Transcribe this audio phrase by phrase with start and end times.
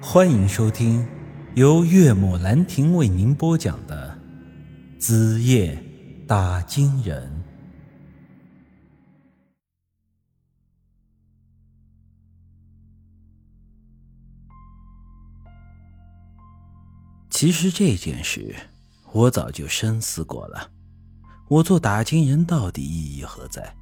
[0.00, 1.08] 欢迎收听
[1.54, 4.16] 由岳母兰亭为您播讲的
[5.00, 5.82] 《子夜
[6.28, 7.26] 打金人》。
[17.30, 18.54] 其实这件事，
[19.12, 20.70] 我早就深思过了。
[21.48, 23.74] 我做打金人到底意义何在？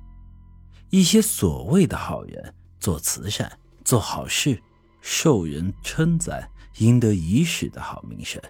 [0.90, 4.62] 一些所谓的好人做慈善、做好事。
[5.07, 8.41] 受人称赞，赢得一世的好名声，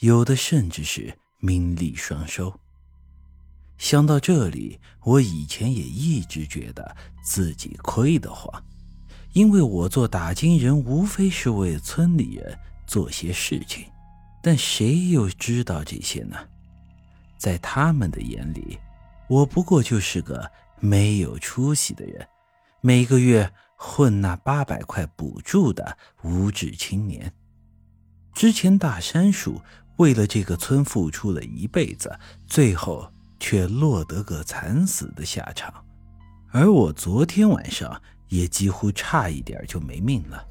[0.00, 2.52] 有的甚至是名利双收。
[3.78, 6.94] 想到这里，我以前也一直觉得
[7.24, 8.62] 自己亏得慌，
[9.32, 13.86] 因为我做打金人无非是为村里人做些事情，
[14.42, 16.36] 但谁又知道这些呢？
[17.38, 18.78] 在他们的眼里，
[19.30, 20.46] 我不过就是个
[20.78, 22.28] 没有出息的人，
[22.82, 23.50] 每个月。
[23.76, 27.32] 混那八百块补助的无知青年，
[28.34, 29.60] 之前大山叔
[29.98, 35.84] 为了这个村付出了一辈子，最后却落得个惨死的下场，
[36.50, 40.42] 而我昨天晚上也几乎差一点就没命了。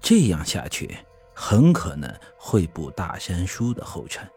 [0.00, 0.98] 这样下去，
[1.34, 4.28] 很可能会步大山叔的后尘。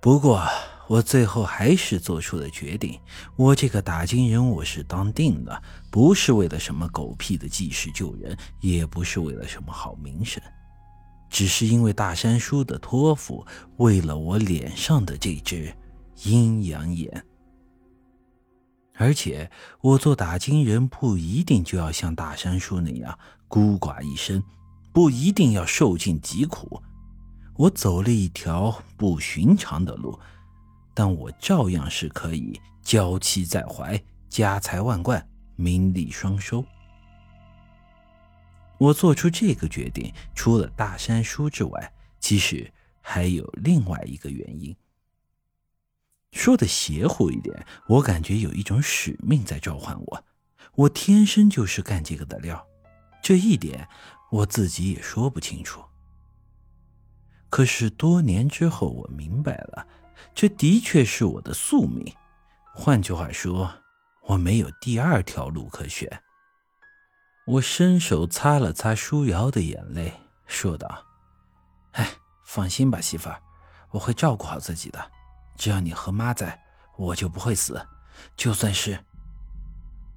[0.00, 0.42] 不过。
[0.86, 3.00] 我最后还是做出了决定，
[3.36, 10.42] 我这个打金人我是当定了，不是为了什么狗屁的济世救人，也不是为了什么好名声，
[11.30, 13.46] 只是因为大山叔的托付，
[13.78, 15.74] 为了我脸上的这只
[16.24, 17.24] 阴阳眼。
[18.96, 24.40] 而且我做打金人不一定就要像大山叔那样孤寡一生，
[24.92, 26.80] 不一定要受尽疾苦，
[27.56, 30.16] 我走了一条不寻常的路。
[30.94, 36.64] 但我照样是可以娇妻在怀，家财万贯，名利双收。
[38.78, 44.74] 我做出这个决定，除了大山叔之外，其实还有另外一个原因。
[46.32, 50.24] 说的邪乎一点，我感觉有一种使命在召唤我，
[50.74, 52.66] 我天生就是干这个的料。
[53.22, 53.88] 这一点
[54.30, 55.82] 我自己也说不清楚。
[57.48, 59.86] 可是多年之后，我明白了。
[60.34, 62.12] 这的确是我的宿命，
[62.74, 63.72] 换句话说，
[64.22, 66.22] 我没有第二条路可选。
[67.46, 70.12] 我伸手擦了擦舒瑶的眼泪，
[70.46, 71.04] 说道
[71.92, 72.08] ：“哎，
[72.44, 73.40] 放心吧，媳妇儿，
[73.90, 75.10] 我会照顾好自己的。
[75.56, 76.58] 只要你和妈在，
[76.96, 77.86] 我就不会死。
[78.36, 78.98] 就算是……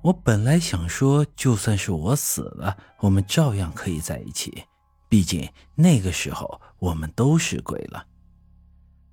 [0.03, 4.63] 我本来想说，就算是我死了，我们照样可以在一起。
[5.09, 8.05] 毕竟那个时候我们都是鬼了。”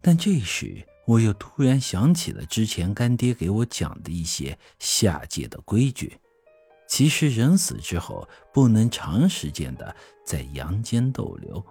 [0.07, 6.19] 但这时，我又突然想起了之前干爹给我讲的一些下界的规矩。
[6.87, 11.65] 其实人死之后不能长时间的在阳间逗留，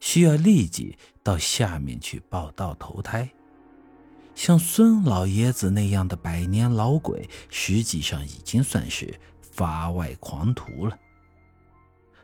[0.00, 3.30] 需要立即到下面去报道投胎。
[4.34, 10.98] 像孙老爷子那样的百年老鬼，实际上已经算是法外狂徒了。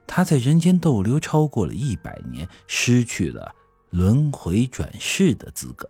[0.06, 3.54] 他在人间逗留超过了一百年，失去了。
[3.92, 5.86] 轮回转世的资格，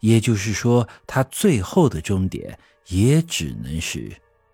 [0.00, 4.10] 也就是说，他最后的终点也只能是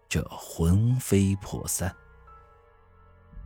[0.08, 1.94] 这魂飞魄散。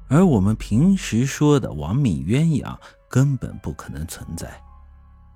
[0.09, 2.79] 而我们平时说的亡命鸳鸯
[3.09, 4.63] 根本不可能存在。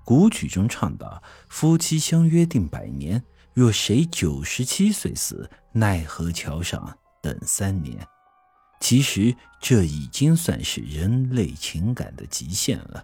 [0.05, 3.21] 古曲中唱道：“夫妻相约定百年，
[3.53, 8.07] 若谁九十七岁死，奈何桥上等三年。”
[8.79, 13.03] 其实，这已经算是人类情感的极限了。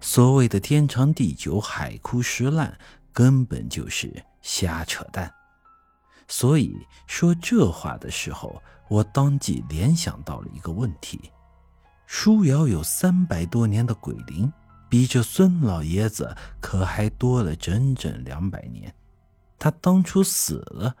[0.00, 2.78] 所谓的天长地久、海枯石烂，
[3.12, 5.32] 根本就是瞎扯淡。
[6.28, 6.74] 所以
[7.06, 11.30] 说这话的时候，我当即联想到了一个问题：
[12.06, 14.52] 舒瑶有三百多年的鬼灵，
[14.88, 18.94] 比这孙老爷子可还多了整整两百年。
[19.58, 20.94] 他当初死了，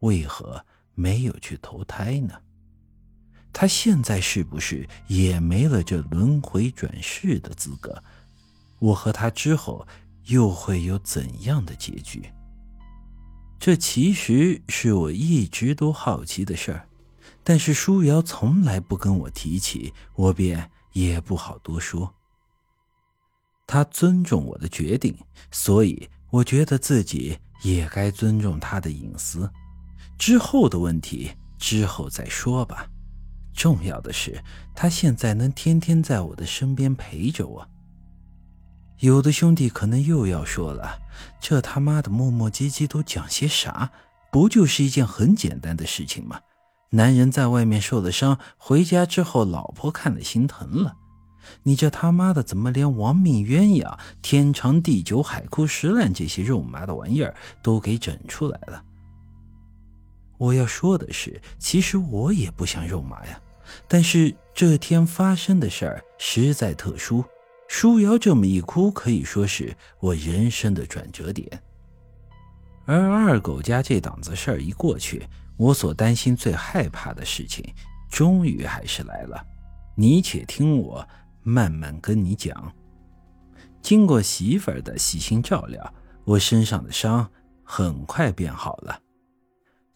[0.00, 0.64] 为何
[0.94, 2.34] 没有去投胎呢？
[3.52, 8.02] 他现在是不是也没了这轮回转世的资格？
[8.82, 9.86] 我和他之后
[10.24, 12.20] 又会有怎样的结局？
[13.60, 16.88] 这其实是我一直都好奇的事儿，
[17.44, 22.12] 但是舒瑶从来不跟我提起，我便也不好多说。
[23.68, 25.16] 他尊重我的决定，
[25.52, 29.48] 所以我觉得自己也该尊重他的隐私。
[30.18, 32.88] 之后的问题之后再说吧。
[33.54, 34.42] 重要的是，
[34.74, 37.68] 他现在能天天在我的身边陪着我。
[39.02, 41.00] 有的兄弟可能又要说了
[41.42, 43.90] ：“这他妈的磨磨唧唧都讲些啥？
[44.30, 46.40] 不就是一件很简单的事情吗？
[46.90, 50.94] 男人在外面受了伤，回家之后老婆看了心疼了。
[51.64, 58.84] 你这他妈的怎么连亡命鸳鸯、天长地久、海枯石烂这些肉麻的玩意儿都给整出来了？
[60.38, 63.40] 我要说的是，其实我也不想肉麻呀，
[63.88, 67.24] 但是这天发生的事儿实在特殊，
[67.72, 71.48] 舒瑶这么一哭，可以说是我人生的转折点。
[72.84, 75.26] 而二狗家这档子事儿一过去，
[75.56, 77.64] 我所担心、最害怕的事情，
[78.10, 79.42] 终于还是来了。
[79.96, 81.04] 你且听我
[81.42, 82.70] 慢慢跟你讲。
[83.80, 85.94] 经过媳妇儿的细心照料，
[86.24, 87.26] 我身上的伤
[87.64, 89.00] 很快变好了。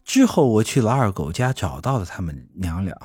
[0.03, 2.97] 之后，我去了二狗家，找到了他们娘俩，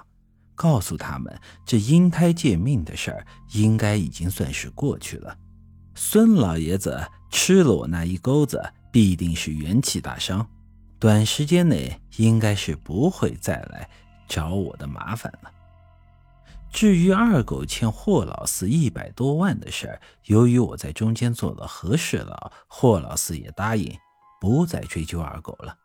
[0.54, 5.36] 告诉他们这阴胎借命的事儿应该已经算是过去了。
[5.94, 7.00] 孙老爷子
[7.30, 10.46] 吃了我那一钩子，必定是元气大伤，
[10.98, 13.88] 短时间内应该是不会再来
[14.28, 15.50] 找我的麻烦了。
[16.72, 23.94] 至于二狗欠霍老四一百多万的事儿，由于我在中间做了和事佬，霍老四也答应
[24.40, 25.76] 不再追究二狗了。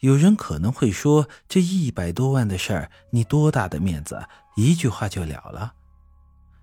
[0.00, 4.26] 有人可能会说，这一百多万的事儿，你多大的面子，
[4.56, 5.74] 一句话就了了？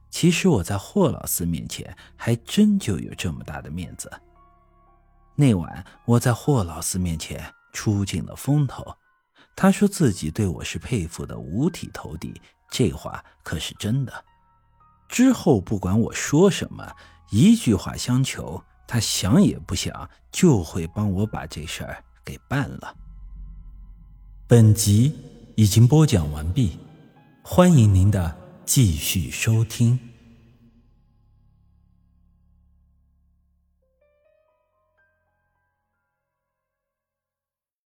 [0.10, 4.12] 其实我在霍老四面前，还真就有这么大的面子。
[5.36, 8.84] 那晚我在霍老四面前出尽了风头，
[9.56, 12.42] 他说自己对我是佩服的五体投地，
[12.72, 14.26] 这话可是真的。
[15.08, 16.92] 之后不管我说什么，
[17.30, 22.96] 一句话相求，他想也不想就会帮我把这事儿给办了。
[24.50, 25.12] 本集
[25.56, 26.78] 已经播讲完毕，
[27.42, 28.34] 欢迎您的
[28.66, 30.00] 继续收听。